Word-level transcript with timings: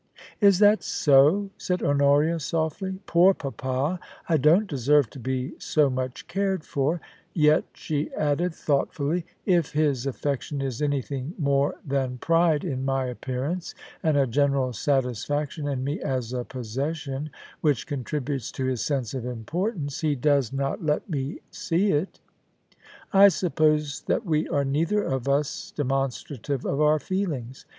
* 0.23 0.41
Is 0.41 0.57
that 0.57 0.81
so 0.81 1.47
?* 0.81 1.47
said 1.59 1.83
Honoria, 1.83 2.39
softly. 2.39 2.97
* 3.03 3.05
Poor 3.05 3.35
papa! 3.35 3.99
I 4.27 4.37
don't 4.37 4.65
deserve 4.65 5.11
to 5.11 5.19
be 5.19 5.53
so 5.59 5.91
much 5.91 6.25
cared 6.27 6.63
for. 6.65 6.99
Yet,' 7.35 7.67
she 7.75 8.11
added 8.15 8.55
thought 8.55 8.95
fully, 8.95 9.27
* 9.35 9.45
if 9.45 9.73
his 9.73 10.07
affection 10.07 10.59
is 10.59 10.81
anything 10.81 11.35
more 11.37 11.75
than 11.85 12.17
pride 12.17 12.63
in 12.63 12.83
my 12.83 13.05
appearance, 13.05 13.75
and 14.01 14.17
a 14.17 14.25
general 14.25 14.73
satisfaction 14.73 15.67
in 15.67 15.83
me 15.83 16.01
as 16.01 16.33
a 16.33 16.45
possession 16.45 17.29
which 17.61 17.85
contributes 17.85 18.51
to 18.53 18.65
his 18.65 18.83
sense 18.83 19.13
of 19.13 19.23
importance, 19.23 20.01
he 20.01 20.15
does 20.15 20.51
not 20.51 20.79
6—2 20.79 20.81
84 20.83 20.85
POLICY 20.87 20.93
AND 20.95 21.03
PASSION. 21.03 21.05
let 21.05 21.09
me 21.11 21.41
see 21.51 21.91
it 21.91 22.19
I 23.13 23.27
suppose 23.27 24.01
that 24.07 24.25
we 24.25 24.47
are 24.49 24.65
neither 24.65 25.03
of 25.03 25.29
us 25.29 25.69
demon 25.75 26.09
strative 26.09 26.65
of 26.65 26.81
our 26.81 26.97
feelings. 26.99 27.67